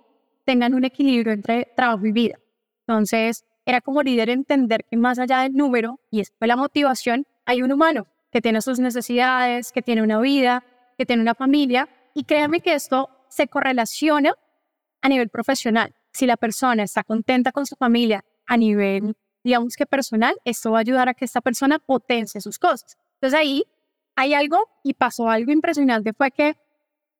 tengan 0.44 0.74
un 0.74 0.84
equilibrio 0.84 1.32
entre 1.32 1.72
trabajo 1.76 2.06
y 2.06 2.12
vida. 2.12 2.38
Entonces, 2.86 3.44
era 3.64 3.80
como 3.80 4.02
líder 4.02 4.30
entender 4.30 4.84
que 4.90 4.96
más 4.96 5.18
allá 5.18 5.40
del 5.40 5.52
número 5.52 6.00
y 6.10 6.18
después 6.18 6.48
la 6.48 6.56
motivación, 6.56 7.26
hay 7.44 7.62
un 7.62 7.72
humano 7.72 8.06
que 8.30 8.40
tiene 8.40 8.62
sus 8.62 8.78
necesidades, 8.78 9.72
que 9.72 9.82
tiene 9.82 10.02
una 10.02 10.20
vida, 10.20 10.64
que 10.96 11.04
tiene 11.04 11.22
una 11.22 11.34
familia. 11.34 11.88
Y 12.14 12.24
créanme 12.24 12.60
que 12.60 12.74
esto 12.74 13.08
se 13.28 13.46
correlaciona 13.46 14.34
a 15.00 15.08
nivel 15.08 15.28
profesional. 15.28 15.94
Si 16.12 16.26
la 16.26 16.36
persona 16.36 16.82
está 16.82 17.04
contenta 17.04 17.52
con 17.52 17.66
su 17.66 17.76
familia 17.76 18.24
a 18.46 18.56
nivel, 18.56 19.16
digamos 19.44 19.76
que 19.76 19.86
personal, 19.86 20.34
esto 20.44 20.72
va 20.72 20.78
a 20.78 20.80
ayudar 20.80 21.08
a 21.08 21.14
que 21.14 21.24
esta 21.24 21.40
persona 21.40 21.78
potencie 21.78 22.40
sus 22.40 22.58
cosas. 22.58 22.96
Entonces 23.14 23.38
ahí 23.38 23.64
hay 24.16 24.34
algo 24.34 24.58
y 24.82 24.94
pasó 24.94 25.28
algo 25.28 25.52
impresionante, 25.52 26.12
fue 26.12 26.30
que 26.30 26.56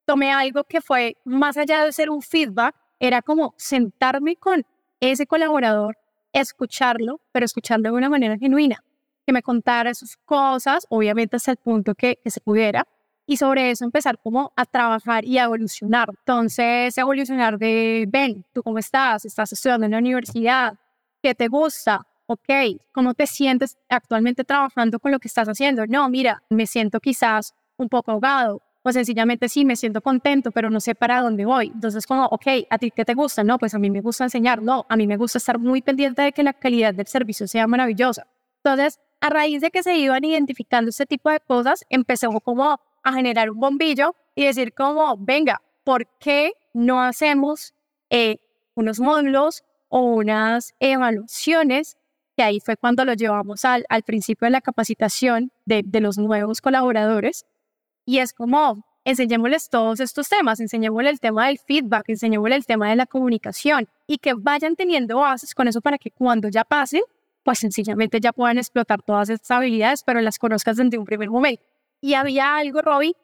tomé 0.05 0.31
algo 0.31 0.63
que 0.63 0.81
fue 0.81 1.17
más 1.25 1.57
allá 1.57 1.85
de 1.85 1.91
ser 1.91 2.09
un 2.09 2.21
feedback, 2.21 2.75
era 2.99 3.21
como 3.21 3.53
sentarme 3.57 4.35
con 4.35 4.65
ese 4.99 5.25
colaborador, 5.25 5.97
escucharlo, 6.31 7.19
pero 7.31 7.45
escucharlo 7.45 7.89
de 7.89 7.95
una 7.95 8.09
manera 8.09 8.37
genuina, 8.37 8.83
que 9.25 9.33
me 9.33 9.41
contara 9.41 9.93
sus 9.93 10.17
cosas, 10.17 10.85
obviamente 10.89 11.35
hasta 11.35 11.51
el 11.51 11.57
punto 11.57 11.95
que, 11.95 12.17
que 12.23 12.31
se 12.31 12.41
pudiera, 12.41 12.87
y 13.25 13.37
sobre 13.37 13.71
eso 13.71 13.85
empezar 13.85 14.19
como 14.19 14.51
a 14.55 14.65
trabajar 14.65 15.23
y 15.23 15.37
a 15.37 15.45
evolucionar. 15.45 16.09
Entonces, 16.09 16.97
evolucionar 16.97 17.57
de, 17.57 18.05
ven, 18.07 18.45
¿tú 18.53 18.61
cómo 18.61 18.79
estás? 18.79 19.25
¿Estás 19.25 19.53
estudiando 19.53 19.85
en 19.85 19.91
la 19.91 19.99
universidad? 19.99 20.73
¿Qué 21.21 21.33
te 21.33 21.47
gusta? 21.47 22.05
Ok, 22.25 22.49
¿cómo 22.91 23.13
te 23.13 23.27
sientes 23.27 23.77
actualmente 23.89 24.43
trabajando 24.43 24.99
con 24.99 25.11
lo 25.11 25.19
que 25.19 25.27
estás 25.27 25.47
haciendo? 25.47 25.85
No, 25.87 26.07
mira, 26.09 26.41
me 26.49 26.67
siento 26.67 26.99
quizás 26.99 27.53
un 27.77 27.89
poco 27.89 28.11
ahogado 28.11 28.61
o 28.83 28.91
sencillamente 28.91 29.49
sí, 29.49 29.65
me 29.65 29.75
siento 29.75 30.01
contento, 30.01 30.51
pero 30.51 30.69
no 30.69 30.79
sé 30.79 30.93
para 30.93 31.21
dónde 31.21 31.45
voy. 31.45 31.71
Entonces, 31.73 32.05
como, 32.05 32.25
ok, 32.25 32.47
¿a 32.69 32.77
ti 32.77 32.91
qué 32.91 33.05
te 33.05 33.13
gusta? 33.13 33.43
No, 33.43 33.57
pues 33.57 33.73
a 33.73 33.79
mí 33.79 33.89
me 33.89 34.01
gusta 34.01 34.25
enseñar, 34.25 34.61
no, 34.61 34.85
a 34.89 34.95
mí 34.97 35.07
me 35.07 35.17
gusta 35.17 35.37
estar 35.37 35.57
muy 35.57 35.81
pendiente 35.81 36.21
de 36.21 36.31
que 36.33 36.43
la 36.43 36.53
calidad 36.53 36.93
del 36.93 37.07
servicio 37.07 37.47
sea 37.47 37.65
maravillosa. 37.65 38.27
Entonces, 38.57 38.99
a 39.21 39.29
raíz 39.29 39.61
de 39.61 39.71
que 39.71 39.83
se 39.83 39.97
iban 39.97 40.23
identificando 40.23 40.89
este 40.89 41.05
tipo 41.05 41.29
de 41.29 41.39
cosas, 41.39 41.85
empezó 41.89 42.29
como 42.41 42.79
a 43.03 43.13
generar 43.13 43.49
un 43.49 43.59
bombillo 43.59 44.15
y 44.35 44.45
decir 44.45 44.73
como, 44.73 45.15
venga, 45.17 45.61
¿por 45.85 46.05
qué 46.19 46.51
no 46.73 47.01
hacemos 47.01 47.73
eh, 48.09 48.37
unos 48.75 48.99
módulos 48.99 49.63
o 49.87 50.01
unas 50.01 50.73
evaluaciones? 50.79 51.97
Que 52.35 52.43
ahí 52.43 52.59
fue 52.59 52.77
cuando 52.77 53.05
lo 53.05 53.13
llevamos 53.13 53.65
al, 53.65 53.85
al 53.89 54.03
principio 54.03 54.45
de 54.45 54.51
la 54.51 54.61
capacitación 54.61 55.51
de, 55.65 55.83
de 55.85 56.01
los 56.01 56.17
nuevos 56.17 56.61
colaboradores. 56.61 57.45
Y 58.05 58.19
es 58.19 58.33
como, 58.33 58.85
enseñémosles 59.05 59.69
todos 59.69 59.99
estos 59.99 60.29
temas, 60.29 60.59
enseñémosles 60.59 61.13
el 61.13 61.19
tema 61.19 61.47
del 61.47 61.59
feedback, 61.59 62.09
enseñémosles 62.09 62.57
el 62.57 62.65
tema 62.65 62.89
de 62.89 62.95
la 62.95 63.05
comunicación 63.05 63.87
y 64.07 64.17
que 64.17 64.33
vayan 64.33 64.75
teniendo 64.75 65.17
bases 65.17 65.53
con 65.53 65.67
eso 65.67 65.81
para 65.81 65.97
que 65.97 66.11
cuando 66.11 66.49
ya 66.49 66.63
pasen, 66.63 67.01
pues 67.43 67.59
sencillamente 67.59 68.19
ya 68.19 68.31
puedan 68.31 68.57
explotar 68.57 69.01
todas 69.01 69.29
estas 69.29 69.51
habilidades, 69.51 70.03
pero 70.03 70.21
las 70.21 70.39
conozcas 70.39 70.77
desde 70.77 70.97
un 70.97 71.05
primer 71.05 71.29
momento. 71.29 71.63
Y 72.01 72.13
había 72.15 72.57
algo, 72.57 72.81
Robbie, 72.81 73.15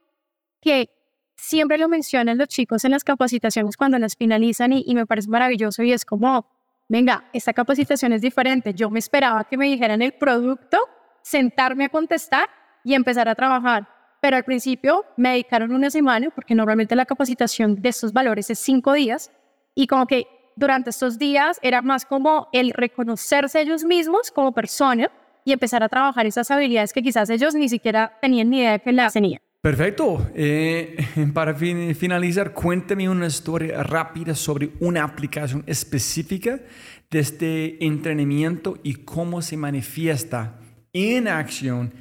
que 0.61 0.89
siempre 1.35 1.77
lo 1.77 1.87
mencionan 1.87 2.37
los 2.37 2.49
chicos 2.49 2.83
en 2.83 2.91
las 2.91 3.03
capacitaciones 3.03 3.77
cuando 3.77 3.97
las 3.97 4.15
finalizan 4.15 4.73
y, 4.73 4.93
me 4.93 5.05
parece 5.05 5.29
maravilloso 5.29 5.83
y 5.83 5.93
es 5.93 6.05
como, 6.05 6.45
venga, 6.89 7.23
esta 7.31 7.53
capacitación 7.53 8.11
es 8.11 8.21
diferente. 8.21 8.73
Yo 8.73 8.89
me 8.89 8.99
esperaba 8.99 9.45
que 9.45 9.57
me 9.57 9.67
dijeran 9.67 10.01
el 10.01 10.11
producto, 10.13 10.77
sentarme 11.21 11.85
a 11.85 11.89
contestar 11.89 12.49
y 12.83 12.93
empezar 12.95 13.29
a 13.29 13.35
trabajar. 13.35 13.87
Pero 14.21 14.35
al 14.35 14.43
principio 14.43 15.05
me 15.15 15.29
dedicaron 15.29 15.71
una 15.71 15.89
semana, 15.89 16.29
porque 16.31 16.55
normalmente 16.55 16.95
la 16.95 17.05
capacitación 17.05 17.81
de 17.81 17.89
estos 17.89 18.11
valores 18.11 18.49
es 18.49 18.59
cinco 18.59 18.91
días, 18.93 19.31
y 19.75 19.87
como 19.87 20.05
que 20.07 20.27
durante 20.57 20.89
estos 20.89 21.17
días 21.17 21.57
era 21.61 21.81
más 21.81 22.05
como 22.05 22.49
el 22.51 22.71
reconocerse 22.71 23.61
ellos 23.61 23.85
mismos 23.85 24.29
como 24.29 24.51
persona 24.51 25.09
y 25.45 25.53
empezar 25.53 25.83
a 25.83 25.89
trabajar 25.89 26.25
esas 26.25 26.51
habilidades 26.51 26.91
que 26.91 27.01
quizás 27.01 27.29
ellos 27.29 27.55
ni 27.55 27.69
siquiera 27.69 28.17
tenían 28.21 28.49
ni 28.49 28.59
idea 28.59 28.73
de 28.73 28.79
que 28.79 28.91
las 28.91 29.13
tenían. 29.13 29.41
Perfecto. 29.61 30.31
Eh, 30.35 30.97
para 31.33 31.53
finalizar, 31.53 32.53
cuéntame 32.53 33.09
una 33.09 33.27
historia 33.27 33.83
rápida 33.83 34.33
sobre 34.33 34.71
una 34.79 35.03
aplicación 35.03 35.63
específica 35.67 36.61
de 37.09 37.19
este 37.19 37.85
entrenamiento 37.85 38.77
y 38.83 38.95
cómo 38.95 39.41
se 39.41 39.57
manifiesta 39.57 40.59
en 40.93 41.27
acción 41.27 41.91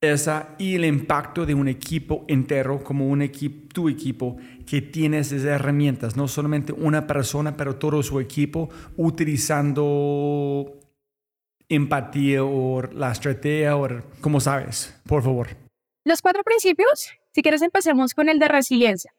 esa 0.00 0.56
y 0.58 0.74
el 0.74 0.84
impacto 0.84 1.46
de 1.46 1.54
un 1.54 1.68
equipo 1.68 2.24
entero 2.26 2.82
como 2.82 3.08
un 3.08 3.22
equipo, 3.22 3.68
tu 3.72 3.88
equipo 3.88 4.36
que 4.66 4.82
tiene 4.82 5.18
esas 5.18 5.44
herramientas, 5.44 6.16
no 6.16 6.26
solamente 6.26 6.72
una 6.72 7.06
persona, 7.06 7.56
pero 7.56 7.76
todo 7.76 8.02
su 8.02 8.18
equipo 8.18 8.68
utilizando 8.96 10.80
empatía 11.68 12.42
o 12.42 12.82
la 12.82 13.12
estrategia 13.12 13.76
o 13.76 13.88
como 14.20 14.40
sabes, 14.40 14.98
por 15.06 15.22
favor. 15.22 15.61
Los 16.04 16.20
cuatro 16.20 16.42
principios, 16.42 17.10
si 17.30 17.42
quieres 17.42 17.62
empecemos 17.62 18.14
con 18.14 18.28
el 18.28 18.38
de 18.38 18.48
resiliencia. 18.48 19.14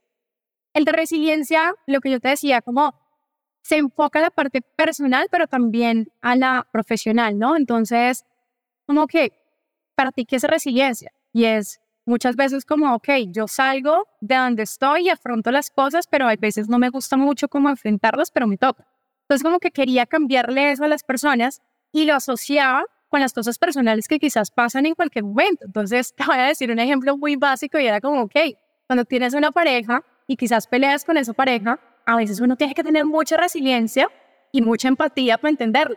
El 0.74 0.86
de 0.86 0.92
resiliencia, 0.92 1.74
lo 1.88 2.02
que 2.02 2.12
yo 2.12 2.20
te 2.20 2.30
decía, 2.30 2.62
como 2.62 2.94
se 3.62 3.78
enfoca 3.78 4.20
a 4.20 4.24
la 4.24 4.30
parte 4.30 4.62
personal, 4.62 5.28
pero 5.32 5.48
también 5.48 6.12
a 6.22 6.36
la 6.36 6.68
profesional, 6.72 7.40
¿no? 7.40 7.56
Entonces, 7.56 8.26
como 8.86 9.08
que 9.08 9.32
para 9.96 10.12
ti, 10.12 10.26
¿qué 10.26 10.36
es 10.36 10.44
resiliencia? 10.44 11.12
Y 11.32 11.46
es 11.46 11.80
muchas 12.06 12.36
veces 12.36 12.66
como, 12.66 12.94
ok, 12.96 13.10
yo 13.28 13.48
salgo 13.48 14.08
de 14.20 14.36
donde 14.36 14.64
estoy 14.64 15.06
y 15.06 15.10
afronto 15.10 15.52
las 15.52 15.70
cosas, 15.70 16.08
pero 16.08 16.28
a 16.28 16.36
veces 16.36 16.68
no 16.68 16.80
me 16.80 16.90
gusta 16.90 17.16
mucho 17.16 17.48
cómo 17.48 17.70
enfrentarlas, 17.70 18.32
pero 18.32 18.48
me 18.48 18.58
toca. 18.58 18.86
Entonces 19.22 19.44
como 19.44 19.60
que 19.60 19.72
quería 19.72 20.06
cambiarle 20.06 20.72
eso 20.72 20.84
a 20.84 20.90
las 20.90 21.04
personas 21.04 21.62
y 21.94 22.06
lo 22.06 22.16
asociaba 22.16 22.84
con 23.14 23.20
las 23.20 23.32
cosas 23.32 23.60
personales 23.60 24.08
que 24.08 24.18
quizás 24.18 24.50
pasan 24.50 24.88
en 24.88 24.96
cualquier 24.96 25.24
momento. 25.24 25.64
Entonces 25.68 26.16
te 26.16 26.26
voy 26.26 26.36
a 26.36 26.46
decir 26.46 26.72
un 26.72 26.80
ejemplo 26.80 27.16
muy 27.16 27.36
básico 27.36 27.78
y 27.78 27.86
era 27.86 28.02
como, 28.02 28.24
ok, 28.24 28.36
cuando 28.88 29.06
tienes 29.06 29.36
una 29.36 29.52
pareja 29.52 30.04
y 30.26 30.36
quizás 30.36 30.66
peleas 30.66 31.06
con 31.06 31.18
esa 31.18 31.32
pareja, 31.32 31.80
a 32.08 32.16
veces 32.16 32.40
uno 32.40 32.56
tiene 32.56 32.74
que 32.74 32.84
tener 32.84 33.06
mucha 33.06 33.38
resiliencia 33.38 34.10
y 34.52 34.64
mucha 34.64 34.88
empatía 34.88 35.38
para 35.38 35.52
entenderlo. 35.52 35.96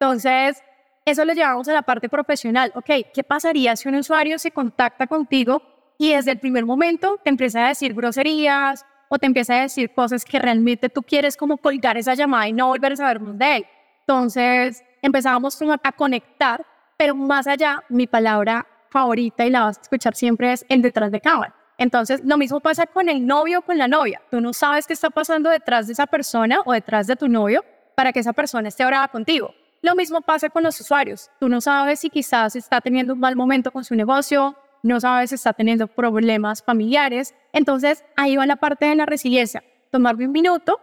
Entonces, 0.00 0.62
eso 1.04 1.26
lo 1.26 1.34
llevamos 1.34 1.68
a 1.68 1.74
la 1.74 1.82
parte 1.82 2.08
profesional. 2.08 2.72
Ok, 2.74 2.88
¿qué 3.12 3.22
pasaría 3.22 3.76
si 3.76 3.90
un 3.90 3.96
usuario 3.96 4.38
se 4.38 4.50
contacta 4.50 5.06
contigo 5.06 5.60
y 5.98 6.14
desde 6.14 6.30
el 6.30 6.38
primer 6.38 6.64
momento 6.64 7.20
te 7.22 7.28
empieza 7.28 7.66
a 7.66 7.68
decir 7.68 7.92
groserías 7.92 8.86
o 9.10 9.18
te 9.18 9.26
empieza 9.26 9.56
a 9.56 9.60
decir 9.60 9.92
cosas 9.92 10.24
que 10.24 10.38
realmente 10.38 10.88
tú 10.88 11.02
quieres 11.02 11.36
como 11.36 11.58
colgar 11.58 11.98
esa 11.98 12.14
llamada 12.14 12.48
y 12.48 12.54
no 12.54 12.68
volver 12.68 12.94
a 12.94 12.96
saber 12.96 13.20
más 13.20 13.36
de 13.36 13.56
él? 13.56 13.66
Entonces 14.06 14.82
empezamos 15.04 15.60
a 15.82 15.92
conectar, 15.92 16.64
pero 16.96 17.14
más 17.14 17.46
allá, 17.46 17.84
mi 17.90 18.06
palabra 18.06 18.66
favorita 18.88 19.44
y 19.44 19.50
la 19.50 19.64
vas 19.64 19.76
a 19.76 19.82
escuchar 19.82 20.14
siempre 20.14 20.52
es 20.52 20.64
el 20.70 20.80
detrás 20.80 21.12
de 21.12 21.20
cámara. 21.20 21.54
Entonces, 21.76 22.22
lo 22.24 22.38
mismo 22.38 22.60
pasa 22.60 22.86
con 22.86 23.10
el 23.10 23.26
novio 23.26 23.58
o 23.58 23.62
con 23.62 23.76
la 23.76 23.86
novia. 23.86 24.22
Tú 24.30 24.40
no 24.40 24.54
sabes 24.54 24.86
qué 24.86 24.94
está 24.94 25.10
pasando 25.10 25.50
detrás 25.50 25.86
de 25.86 25.92
esa 25.92 26.06
persona 26.06 26.60
o 26.64 26.72
detrás 26.72 27.06
de 27.06 27.16
tu 27.16 27.28
novio 27.28 27.62
para 27.94 28.12
que 28.12 28.20
esa 28.20 28.32
persona 28.32 28.68
esté 28.68 28.86
brava 28.86 29.08
contigo. 29.08 29.54
Lo 29.82 29.94
mismo 29.94 30.22
pasa 30.22 30.48
con 30.48 30.62
los 30.62 30.80
usuarios. 30.80 31.30
Tú 31.38 31.50
no 31.50 31.60
sabes 31.60 32.00
si 32.00 32.08
quizás 32.08 32.56
está 32.56 32.80
teniendo 32.80 33.12
un 33.12 33.20
mal 33.20 33.36
momento 33.36 33.72
con 33.72 33.84
su 33.84 33.94
negocio, 33.94 34.56
no 34.82 35.00
sabes 35.00 35.30
si 35.30 35.34
está 35.34 35.52
teniendo 35.52 35.86
problemas 35.86 36.62
familiares. 36.62 37.34
Entonces, 37.52 38.04
ahí 38.16 38.36
va 38.36 38.46
la 38.46 38.56
parte 38.56 38.86
de 38.86 38.94
la 38.94 39.04
resiliencia. 39.04 39.62
Tomarme 39.90 40.26
un 40.26 40.32
minuto, 40.32 40.80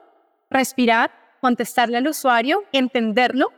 respirar, 0.52 1.10
contestarle 1.40 1.98
al 1.98 2.08
usuario, 2.08 2.64
entenderlo, 2.72 3.52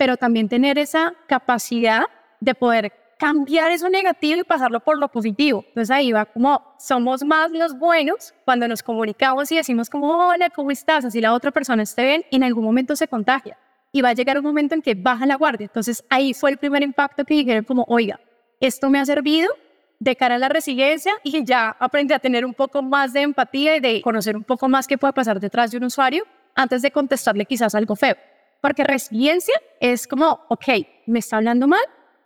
pero 0.00 0.16
también 0.16 0.48
tener 0.48 0.78
esa 0.78 1.12
capacidad 1.26 2.04
de 2.40 2.54
poder 2.54 2.90
cambiar 3.18 3.70
eso 3.70 3.86
negativo 3.90 4.40
y 4.40 4.44
pasarlo 4.44 4.80
por 4.80 4.98
lo 4.98 5.08
positivo. 5.08 5.62
Entonces 5.68 5.90
ahí 5.90 6.10
va 6.10 6.24
como 6.24 6.74
somos 6.78 7.22
más 7.22 7.50
los 7.50 7.78
buenos 7.78 8.32
cuando 8.46 8.66
nos 8.66 8.82
comunicamos 8.82 9.52
y 9.52 9.56
decimos 9.56 9.90
como, 9.90 10.28
hola, 10.28 10.48
¿cómo 10.48 10.70
estás? 10.70 11.04
Así 11.04 11.20
la 11.20 11.34
otra 11.34 11.50
persona 11.50 11.82
esté 11.82 12.02
bien 12.06 12.24
y 12.30 12.36
en 12.36 12.44
algún 12.44 12.64
momento 12.64 12.96
se 12.96 13.08
contagia 13.08 13.58
y 13.92 14.00
va 14.00 14.08
a 14.08 14.12
llegar 14.14 14.38
un 14.38 14.44
momento 14.44 14.74
en 14.74 14.80
que 14.80 14.94
baja 14.94 15.26
la 15.26 15.34
guardia. 15.34 15.66
Entonces 15.66 16.02
ahí 16.08 16.32
fue 16.32 16.48
el 16.48 16.56
primer 16.56 16.82
impacto 16.82 17.26
que 17.26 17.34
dijeron 17.34 17.64
como, 17.64 17.84
oiga, 17.86 18.18
esto 18.58 18.88
me 18.88 19.00
ha 19.00 19.04
servido 19.04 19.52
de 19.98 20.16
cara 20.16 20.36
a 20.36 20.38
la 20.38 20.48
resiliencia 20.48 21.12
y 21.22 21.44
ya 21.44 21.76
aprendí 21.78 22.14
a 22.14 22.18
tener 22.18 22.46
un 22.46 22.54
poco 22.54 22.80
más 22.80 23.12
de 23.12 23.20
empatía 23.20 23.76
y 23.76 23.80
de 23.80 24.00
conocer 24.00 24.34
un 24.34 24.44
poco 24.44 24.66
más 24.66 24.86
qué 24.86 24.96
puede 24.96 25.12
pasar 25.12 25.38
detrás 25.38 25.70
de 25.72 25.76
un 25.76 25.84
usuario 25.84 26.24
antes 26.54 26.80
de 26.80 26.90
contestarle 26.90 27.44
quizás 27.44 27.74
algo 27.74 27.94
feo. 27.96 28.16
Porque 28.60 28.84
resiliencia 28.84 29.54
es 29.80 30.06
como, 30.06 30.44
ok, 30.48 30.66
me 31.06 31.18
está 31.18 31.36
hablando 31.36 31.66
mal, 31.66 31.82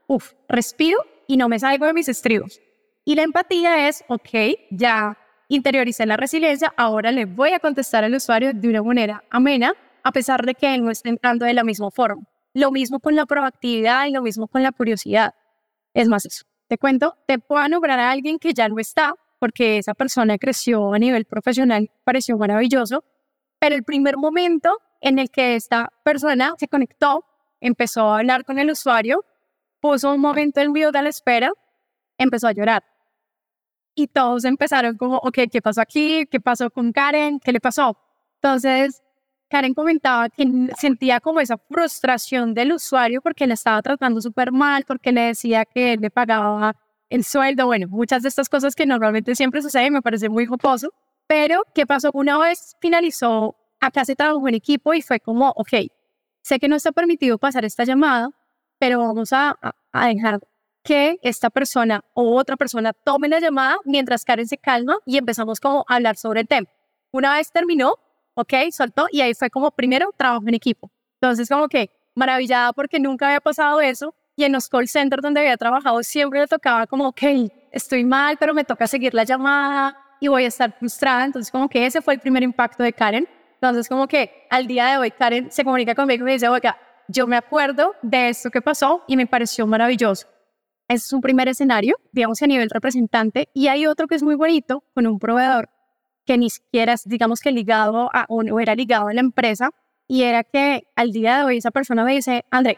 uff, 0.06 0.32
respiro 0.48 0.98
y 1.26 1.36
no 1.36 1.48
me 1.48 1.58
salgo 1.58 1.86
de 1.86 1.92
mis 1.92 2.08
estribos. 2.08 2.60
Y 3.04 3.14
la 3.14 3.22
empatía 3.22 3.88
es, 3.88 4.04
ok, 4.08 4.30
ya 4.70 5.18
interioricé 5.48 6.06
la 6.06 6.16
resiliencia, 6.16 6.72
ahora 6.76 7.12
le 7.12 7.26
voy 7.26 7.50
a 7.50 7.60
contestar 7.60 8.02
al 8.04 8.14
usuario 8.14 8.52
de 8.52 8.68
una 8.68 8.82
manera 8.82 9.24
amena 9.30 9.74
a 10.02 10.12
pesar 10.12 10.44
de 10.44 10.54
que 10.54 10.78
no 10.78 10.90
esté 10.90 11.08
entrando 11.08 11.44
de 11.46 11.54
la 11.54 11.64
misma 11.64 11.90
forma. 11.90 12.22
Lo 12.52 12.70
mismo 12.70 13.00
con 13.00 13.16
la 13.16 13.26
proactividad 13.26 14.06
y 14.06 14.12
lo 14.12 14.22
mismo 14.22 14.48
con 14.48 14.62
la 14.62 14.72
curiosidad. 14.72 15.34
Es 15.92 16.08
más 16.08 16.24
eso. 16.24 16.44
Te 16.68 16.78
cuento, 16.78 17.16
te 17.26 17.38
puedo 17.38 17.66
nombrar 17.68 17.98
a 17.98 18.10
alguien 18.10 18.38
que 18.38 18.52
ya 18.52 18.68
no 18.68 18.78
está, 18.78 19.14
porque 19.38 19.78
esa 19.78 19.94
persona 19.94 20.38
creció 20.38 20.94
a 20.94 20.98
nivel 20.98 21.24
profesional, 21.24 21.90
pareció 22.04 22.38
maravilloso, 22.38 23.04
pero 23.58 23.74
el 23.74 23.82
primer 23.82 24.16
momento 24.16 24.78
en 25.04 25.18
el 25.18 25.30
que 25.30 25.54
esta 25.54 25.92
persona 26.02 26.54
se 26.58 26.66
conectó, 26.66 27.26
empezó 27.60 28.10
a 28.10 28.18
hablar 28.20 28.44
con 28.46 28.58
el 28.58 28.70
usuario, 28.70 29.22
puso 29.78 30.10
un 30.14 30.20
momento 30.20 30.60
en 30.60 30.72
vivo 30.72 30.92
de 30.92 31.02
la 31.02 31.10
espera, 31.10 31.52
empezó 32.16 32.48
a 32.48 32.52
llorar. 32.52 32.82
Y 33.94 34.06
todos 34.08 34.46
empezaron 34.46 34.96
como, 34.96 35.18
ok, 35.18 35.40
¿qué 35.52 35.60
pasó 35.60 35.82
aquí? 35.82 36.26
¿Qué 36.30 36.40
pasó 36.40 36.70
con 36.70 36.90
Karen? 36.90 37.38
¿Qué 37.38 37.52
le 37.52 37.60
pasó? 37.60 37.98
Entonces, 38.36 39.02
Karen 39.50 39.74
comentaba 39.74 40.30
que 40.30 40.46
sentía 40.78 41.20
como 41.20 41.40
esa 41.40 41.58
frustración 41.58 42.54
del 42.54 42.72
usuario 42.72 43.20
porque 43.20 43.46
le 43.46 43.54
estaba 43.54 43.82
tratando 43.82 44.22
súper 44.22 44.52
mal, 44.52 44.84
porque 44.86 45.12
le 45.12 45.20
decía 45.20 45.66
que 45.66 45.98
le 45.98 46.10
pagaba 46.10 46.76
el 47.10 47.24
sueldo, 47.24 47.66
bueno, 47.66 47.88
muchas 47.88 48.22
de 48.22 48.30
estas 48.30 48.48
cosas 48.48 48.74
que 48.74 48.86
normalmente 48.86 49.34
siempre 49.34 49.60
suceden, 49.60 49.92
me 49.92 50.00
parece 50.00 50.30
muy 50.30 50.46
jocoso. 50.46 50.94
Pero, 51.26 51.62
¿qué 51.74 51.86
pasó? 51.86 52.10
Una 52.14 52.38
vez 52.38 52.74
finalizó, 52.80 53.54
acá 53.86 54.04
se 54.04 54.16
trabajó 54.16 54.48
en 54.48 54.54
equipo 54.54 54.94
y 54.94 55.02
fue 55.02 55.20
como, 55.20 55.50
ok, 55.56 55.90
sé 56.42 56.58
que 56.58 56.68
no 56.68 56.76
está 56.76 56.92
permitido 56.92 57.38
pasar 57.38 57.64
esta 57.64 57.84
llamada, 57.84 58.30
pero 58.78 58.98
vamos 58.98 59.32
a, 59.32 59.58
a 59.92 60.06
dejar 60.06 60.40
que 60.82 61.18
esta 61.22 61.50
persona 61.50 62.04
o 62.12 62.36
otra 62.36 62.56
persona 62.56 62.92
tome 62.92 63.28
la 63.28 63.40
llamada 63.40 63.76
mientras 63.84 64.24
Karen 64.24 64.46
se 64.46 64.58
calma 64.58 64.98
y 65.06 65.16
empezamos 65.16 65.58
como 65.58 65.84
a 65.88 65.94
hablar 65.94 66.16
sobre 66.16 66.42
el 66.42 66.48
tema. 66.48 66.68
Una 67.10 67.34
vez 67.34 67.50
terminó, 67.50 67.94
ok, 68.34 68.52
soltó 68.70 69.06
y 69.10 69.22
ahí 69.22 69.34
fue 69.34 69.48
como 69.48 69.70
primero 69.70 70.10
trabajo 70.16 70.44
en 70.46 70.54
equipo. 70.54 70.90
Entonces 71.20 71.48
como 71.48 71.68
que 71.68 71.90
maravillada 72.14 72.72
porque 72.74 73.00
nunca 73.00 73.26
había 73.26 73.40
pasado 73.40 73.80
eso 73.80 74.14
y 74.36 74.44
en 74.44 74.52
los 74.52 74.68
call 74.68 74.88
centers 74.88 75.22
donde 75.22 75.40
había 75.40 75.56
trabajado 75.56 76.02
siempre 76.02 76.40
le 76.40 76.46
tocaba 76.46 76.86
como, 76.86 77.08
ok, 77.08 77.22
estoy 77.72 78.04
mal, 78.04 78.36
pero 78.38 78.52
me 78.52 78.64
toca 78.64 78.86
seguir 78.86 79.14
la 79.14 79.24
llamada 79.24 79.96
y 80.20 80.28
voy 80.28 80.44
a 80.44 80.48
estar 80.48 80.72
frustrada. 80.78 81.24
Entonces 81.24 81.50
como 81.50 81.68
que 81.68 81.86
ese 81.86 82.02
fue 82.02 82.14
el 82.14 82.20
primer 82.20 82.42
impacto 82.42 82.82
de 82.82 82.92
Karen. 82.92 83.26
Entonces 83.64 83.88
como 83.88 84.06
que 84.06 84.46
al 84.50 84.66
día 84.66 84.88
de 84.88 84.98
hoy 84.98 85.10
Karen 85.10 85.50
se 85.50 85.64
comunica 85.64 85.94
conmigo 85.94 86.22
y 86.22 86.26
me 86.26 86.32
dice, 86.32 86.48
oiga, 86.48 86.76
yo 87.08 87.26
me 87.26 87.36
acuerdo 87.36 87.94
de 88.02 88.28
esto 88.28 88.50
que 88.50 88.60
pasó 88.60 89.02
y 89.06 89.16
me 89.16 89.26
pareció 89.26 89.66
maravilloso. 89.66 90.26
Ese 90.86 91.06
es 91.06 91.12
un 91.14 91.22
primer 91.22 91.48
escenario, 91.48 91.96
digamos 92.12 92.42
a 92.42 92.46
nivel 92.46 92.68
representante, 92.68 93.48
y 93.54 93.68
hay 93.68 93.86
otro 93.86 94.06
que 94.06 94.16
es 94.16 94.22
muy 94.22 94.34
bonito 94.34 94.84
con 94.92 95.06
un 95.06 95.18
proveedor 95.18 95.70
que 96.26 96.36
ni 96.36 96.50
siquiera 96.50 96.94
digamos 97.06 97.40
que 97.40 97.52
ligado 97.52 98.10
a, 98.12 98.26
o 98.28 98.60
era 98.60 98.74
ligado 98.74 99.08
a 99.08 99.14
la 99.14 99.20
empresa, 99.20 99.70
y 100.06 100.24
era 100.24 100.44
que 100.44 100.86
al 100.94 101.10
día 101.12 101.38
de 101.38 101.44
hoy 101.44 101.56
esa 101.56 101.70
persona 101.70 102.04
me 102.04 102.12
dice, 102.12 102.44
André, 102.50 102.76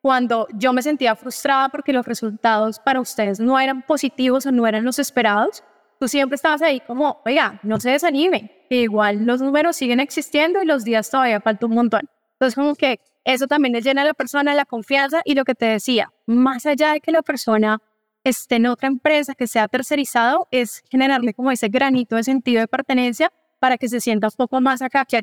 cuando 0.00 0.46
yo 0.54 0.72
me 0.72 0.82
sentía 0.82 1.16
frustrada 1.16 1.70
porque 1.70 1.92
los 1.92 2.06
resultados 2.06 2.78
para 2.78 3.00
ustedes 3.00 3.40
no 3.40 3.58
eran 3.58 3.82
positivos 3.82 4.46
o 4.46 4.52
no 4.52 4.64
eran 4.68 4.84
los 4.84 5.00
esperados, 5.00 5.64
tú 6.04 6.08
siempre 6.08 6.36
estabas 6.36 6.60
ahí 6.60 6.80
como, 6.80 7.22
oiga, 7.24 7.58
no 7.62 7.80
se 7.80 7.88
desanime, 7.88 8.66
que 8.68 8.82
igual 8.82 9.24
los 9.24 9.40
números 9.40 9.74
siguen 9.74 10.00
existiendo 10.00 10.62
y 10.62 10.66
los 10.66 10.84
días 10.84 11.08
todavía 11.08 11.40
falta 11.40 11.64
un 11.64 11.72
montón. 11.72 12.02
Entonces 12.32 12.54
como 12.56 12.74
que 12.74 13.00
eso 13.24 13.46
también 13.46 13.72
le 13.72 13.80
llena 13.80 14.02
a 14.02 14.04
la 14.04 14.12
persona 14.12 14.54
la 14.54 14.66
confianza 14.66 15.22
y 15.24 15.34
lo 15.34 15.46
que 15.46 15.54
te 15.54 15.64
decía, 15.64 16.12
más 16.26 16.66
allá 16.66 16.92
de 16.92 17.00
que 17.00 17.10
la 17.10 17.22
persona 17.22 17.80
esté 18.22 18.56
en 18.56 18.66
otra 18.66 18.88
empresa 18.88 19.34
que 19.34 19.46
sea 19.46 19.66
tercerizado, 19.66 20.46
es 20.50 20.82
generarle 20.90 21.32
como 21.32 21.50
ese 21.50 21.68
granito 21.68 22.16
de 22.16 22.24
sentido 22.24 22.60
de 22.60 22.68
pertenencia 22.68 23.32
para 23.58 23.78
que 23.78 23.88
se 23.88 23.98
sienta 23.98 24.26
un 24.26 24.34
poco 24.36 24.60
más 24.60 24.82
acá 24.82 25.06
que 25.06 25.22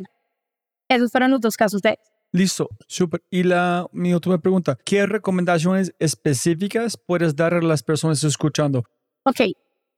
Esos 0.90 1.12
fueron 1.12 1.30
los 1.30 1.42
dos 1.42 1.58
casos 1.58 1.84
de 1.84 2.00
Listo, 2.32 2.70
súper. 2.88 3.22
Y 3.30 3.44
la, 3.44 3.86
mi 3.92 4.16
última 4.16 4.40
pregunta, 4.40 4.80
¿qué 4.84 5.06
recomendaciones 5.06 5.94
específicas 6.00 6.98
puedes 6.98 7.36
dar 7.36 7.54
a 7.54 7.62
las 7.62 7.84
personas 7.84 8.24
escuchando? 8.24 8.84
Ok, 9.26 9.42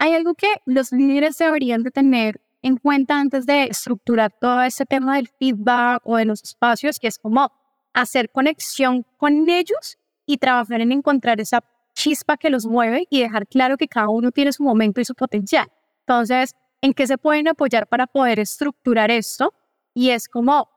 hay 0.04 0.16
algo 0.16 0.34
que 0.34 0.54
los 0.66 0.92
líderes 0.92 1.38
deberían 1.38 1.82
de 1.82 1.90
tener 1.90 2.42
en 2.62 2.76
cuenta 2.76 3.22
antes 3.22 3.46
de 3.46 3.64
estructurar 3.64 4.34
todo 4.38 4.62
este 4.62 4.86
tema 4.86 5.16
del 5.16 5.30
feedback 5.30 6.02
o 6.04 6.18
de 6.18 6.26
los 6.26 6.44
espacios, 6.44 7.00
que 7.00 7.08
es 7.08 7.18
como 7.18 7.54
hacer 7.94 8.30
conexión 8.30 9.06
con 9.16 9.50
ellos 9.50 9.98
y 10.26 10.40
trabajar 10.40 10.82
en 10.82 10.92
encontrar 10.92 11.40
esa 11.40 11.64
chispa 11.94 12.36
que 12.36 12.50
los 12.50 12.66
mueve 12.66 13.08
y 13.10 13.22
dejar 13.22 13.48
claro 13.48 13.78
que 13.78 13.88
cada 13.88 14.10
uno 14.10 14.32
tiene 14.32 14.52
su 14.52 14.62
momento 14.64 15.00
y 15.00 15.06
su 15.06 15.16
potencial. 15.16 15.72
Entonces, 16.00 16.54
¿en 16.82 16.94
qué 16.94 17.08
se 17.08 17.18
pueden 17.18 17.48
apoyar 17.48 17.88
para 17.88 18.06
poder 18.06 18.42
estructurar 18.42 19.10
esto? 19.10 19.54
Y 19.94 20.10
es 20.10 20.28
como 20.28 20.70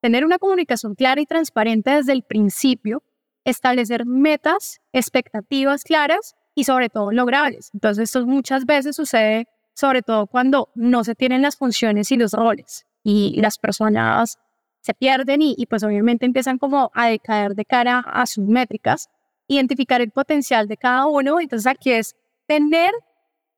tener 0.00 0.24
una 0.24 0.40
comunicación 0.40 0.96
clara 0.96 1.20
y 1.20 1.26
transparente 1.26 1.92
desde 1.92 2.12
el 2.12 2.24
principio, 2.24 3.04
establecer 3.44 4.04
metas, 4.04 4.80
expectativas 4.92 5.84
claras 5.84 6.34
y 6.54 6.64
sobre 6.64 6.88
todo 6.88 7.12
logrables. 7.12 7.70
Entonces, 7.74 8.04
esto 8.04 8.26
muchas 8.26 8.64
veces 8.66 8.96
sucede 8.96 9.48
sobre 9.74 10.02
todo 10.02 10.26
cuando 10.26 10.70
no 10.74 11.02
se 11.04 11.14
tienen 11.14 11.42
las 11.42 11.56
funciones 11.56 12.10
y 12.12 12.16
los 12.16 12.32
roles 12.32 12.86
y 13.02 13.40
las 13.40 13.58
personas 13.58 14.38
se 14.80 14.94
pierden 14.94 15.42
y, 15.42 15.54
y, 15.58 15.66
pues 15.66 15.82
obviamente 15.82 16.26
empiezan 16.26 16.58
como 16.58 16.90
a 16.94 17.08
decaer 17.08 17.54
de 17.54 17.64
cara 17.64 18.00
a 18.00 18.26
sus 18.26 18.46
métricas, 18.46 19.08
identificar 19.48 20.00
el 20.00 20.10
potencial 20.10 20.68
de 20.68 20.76
cada 20.76 21.06
uno. 21.06 21.40
Entonces 21.40 21.66
aquí 21.66 21.90
es 21.90 22.14
tener 22.46 22.92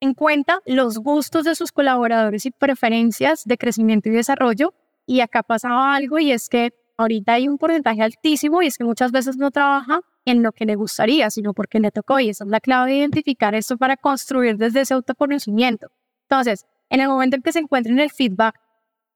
en 0.01 0.15
cuenta 0.15 0.61
los 0.67 0.99
gustos 0.99 1.45
de 1.45 1.55
sus 1.55 1.73
colaboradores 1.73 2.47
y 2.47 2.51
preferencias 2.51 3.45
de 3.45 3.59
crecimiento 3.59 4.09
y 4.09 4.13
desarrollo. 4.13 4.73
Y 5.05 5.21
acá 5.21 5.43
pasaba 5.43 5.95
algo 5.95 6.19
y 6.19 6.33
es 6.33 6.49
que 6.49 6.73
ahorita 6.97 7.35
hay 7.35 7.49
un 7.49 7.59
porcentaje 7.59 8.03
altísimo 8.03 8.63
y 8.63 8.67
es 8.67 8.79
que 8.79 8.85
muchas 8.85 9.13
veces 9.13 9.37
no 9.37 9.51
trabaja 9.51 10.01
en 10.27 10.43
lo 10.43 10.53
que 10.53 10.67
le 10.67 10.75
gustaría, 10.75 11.31
sino 11.31 11.55
porque 11.55 11.81
le 11.81 11.91
tocó. 11.91 12.21
Y 12.21 12.29
esa 12.29 12.45
es 12.45 12.51
la 12.51 12.61
clave 12.61 12.91
de 12.91 12.99
identificar 12.99 13.55
esto 13.55 13.79
para 13.79 13.97
construir 13.97 14.59
desde 14.59 14.83
ese 14.83 14.93
autoconocimiento. 14.93 15.89
Entonces, 16.29 16.67
en 16.91 17.01
el 17.01 17.09
momento 17.09 17.37
en 17.37 17.43
que 17.43 17.53
se 17.53 17.61
encuentren 17.61 17.99
el 17.99 18.11
feedback, 18.11 18.61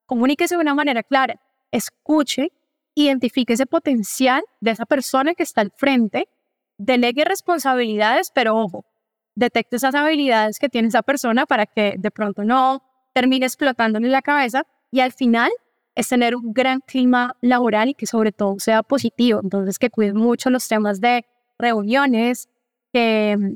comuníquese 0.07 0.55
de 0.55 0.63
una 0.63 0.75
manera 0.75 1.03
clara 1.03 1.39
escuche, 1.73 2.53
identifique 2.95 3.53
ese 3.53 3.67
potencial 3.67 4.43
de 4.61 4.73
esa 4.73 4.87
persona 4.87 5.35
que 5.35 5.43
está 5.43 5.61
al 5.61 5.73
frente, 5.77 6.29
delegue 6.79 7.25
responsabilidades, 7.25 8.31
pero 8.35 8.57
ojo, 8.57 8.85
detecte 9.35 9.77
esas 9.77 9.95
habilidades 9.95 10.59
que 10.59 10.69
tiene 10.69 10.89
esa 10.89 11.03
persona 11.03 11.47
para 11.47 11.67
que 11.67 11.95
de 11.99 12.11
pronto 12.11 12.43
no 12.45 12.83
termine 13.13 13.47
explotándole 13.47 14.09
la 14.09 14.23
cabeza 14.23 14.67
y 14.91 15.01
al 15.01 15.13
final 15.13 15.51
es 15.95 16.09
tener 16.09 16.37
un 16.37 16.53
gran 16.53 16.81
clima 16.81 17.37
laboral 17.41 17.91
y 17.91 17.95
que 17.95 18.07
sobre 18.07 18.33
todo 18.33 18.59
sea 18.59 18.83
positivo. 18.83 19.41
Entonces, 19.43 19.79
que 19.79 19.91
cuiden 19.91 20.17
mucho 20.17 20.51
los 20.51 20.67
temas 20.69 21.01
de 21.01 21.25
reuniones, 21.59 22.49
que 22.93 23.37
mm, 23.39 23.55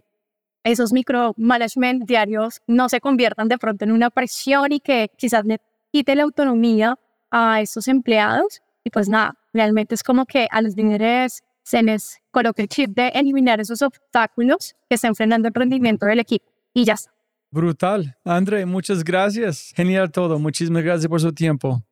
esos 0.65 0.93
micromanagement 0.93 2.05
diarios 2.05 2.61
no 2.67 2.89
se 2.89 3.01
conviertan 3.01 3.49
de 3.49 3.59
pronto 3.59 3.85
en 3.85 3.93
una 3.93 4.11
presión 4.11 4.73
y 4.73 4.81
que 4.81 5.11
quizás 5.17 5.45
le 5.45 5.61
quite 5.93 6.15
la 6.15 6.25
autonomía 6.25 6.99
a 7.31 7.61
esos 7.61 7.89
empleados. 7.89 8.63
Y 8.83 8.91
pues 8.91 9.09
nada, 9.09 9.37
realmente 9.53 9.95
es 9.95 10.03
como 10.03 10.27
que 10.27 10.49
a 10.51 10.61
los 10.61 10.75
líderes 10.77 11.43
se 11.63 11.83
les 11.83 12.21
coloca 12.31 12.63
el 12.63 12.69
chip 12.69 12.91
de 12.91 13.09
eliminar 13.09 13.61
esos 13.61 13.81
obstáculos 13.83 14.75
que 14.89 14.97
están 14.97 15.15
frenando 15.15 15.49
el 15.49 15.55
rendimiento 15.55 16.07
del 16.07 16.21
equipo. 16.21 16.47
Y 16.75 16.85
ya 16.85 16.95
está. 16.95 17.13
Brutal. 17.51 18.17
André, 18.25 18.67
muchas 18.67 19.05
gracias. 19.05 19.73
Genial 19.77 20.11
todo. 20.11 20.39
Muchísimas 20.39 20.83
gracias 20.83 21.09
por 21.09 21.21
su 21.21 21.33
tiempo. 21.33 21.83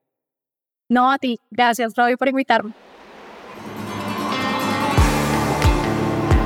No, 0.92 1.10
a 1.10 1.16
ti. 1.16 1.40
Gracias, 1.50 1.94
Robbie, 1.96 2.18
por 2.18 2.28
invitarme. 2.28 2.72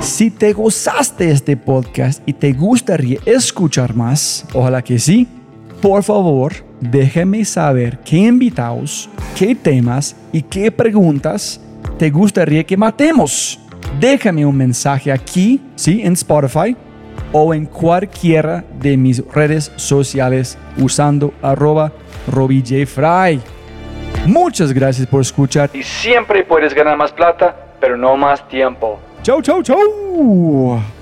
Si 0.01 0.31
te 0.31 0.53
gozaste 0.53 1.33
este 1.33 1.57
podcast 1.57 2.23
y 2.29 2.33
te 2.33 2.53
gustaría 2.53 3.19
escuchar 3.27 3.97
más, 3.97 4.47
ojalá 4.55 4.83
que 4.83 5.01
sí, 5.01 5.27
por 5.83 6.05
favor, 6.05 6.53
déjame 6.81 7.45
saber 7.45 7.99
qué 8.05 8.19
invitados, 8.19 9.11
qué 9.37 9.57
temas 9.57 10.15
y 10.31 10.43
qué 10.43 10.71
preguntas 10.71 11.61
te 11.99 12.09
gustaría 12.11 12.63
que 12.63 12.77
matemos. 12.77 13.59
Déjame 13.99 14.47
un 14.47 14.57
mensaje 14.57 15.11
aquí, 15.11 15.61
sí, 15.75 16.03
en 16.05 16.13
Spotify 16.13 16.77
o 17.33 17.53
en 17.53 17.67
cualquiera 17.67 18.65
de 18.79 18.97
mis 18.97 19.27
redes 19.27 19.73
sociales 19.75 20.57
usando 20.79 21.35
arroba 21.43 21.93
RobbieJFry. 22.29 23.56
Muchas 24.27 24.73
gracias 24.73 25.07
por 25.07 25.21
escuchar 25.21 25.71
y 25.73 25.83
siempre 25.83 26.43
puedes 26.45 26.75
ganar 26.75 26.97
más 26.97 27.13
plata, 27.13 27.55
pero 27.81 27.97
no 27.97 28.17
más 28.17 28.47
tiempo. 28.49 28.99
Chau, 29.23 29.43
chau, 29.43 29.63
chau. 29.63 30.96